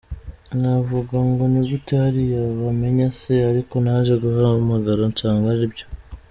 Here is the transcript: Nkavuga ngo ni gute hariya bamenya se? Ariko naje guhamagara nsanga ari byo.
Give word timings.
Nkavuga 0.57 1.15
ngo 1.27 1.43
ni 1.51 1.61
gute 1.67 1.91
hariya 2.03 2.39
bamenya 2.61 3.07
se? 3.19 3.33
Ariko 3.51 3.73
naje 3.85 4.13
guhamagara 4.23 5.01
nsanga 5.11 5.47
ari 5.55 5.67
byo. 5.73 5.85